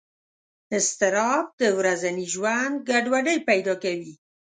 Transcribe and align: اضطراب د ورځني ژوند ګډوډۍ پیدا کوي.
اضطراب 0.77 1.45
د 1.61 1.63
ورځني 1.79 2.25
ژوند 2.33 2.75
ګډوډۍ 2.89 3.37
پیدا 3.49 3.73
کوي. 3.83 4.13